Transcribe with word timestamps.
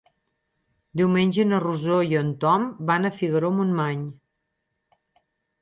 Diumenge 1.01 1.45
na 1.49 1.59
Rosó 1.65 1.99
i 2.13 2.17
en 2.21 2.31
Tom 2.45 2.65
van 2.93 3.05
a 3.05 3.13
Figaró-Montmany. 3.21 4.03